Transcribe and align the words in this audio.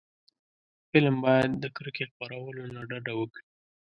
فلم 0.89 1.15
باید 1.25 1.51
د 1.63 1.65
کرکې 1.75 2.03
خپرولو 2.11 2.63
نه 2.75 2.81
ډډه 2.89 3.13
وکړي 3.19 3.43